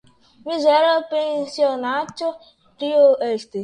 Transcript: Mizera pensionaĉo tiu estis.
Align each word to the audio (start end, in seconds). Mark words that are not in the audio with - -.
Mizera 0.47 0.95
pensionaĉo 1.13 2.35
tiu 2.83 3.11
estis. 3.33 3.59